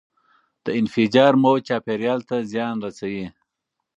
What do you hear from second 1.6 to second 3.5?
چاپیریال ته زیان رسوي.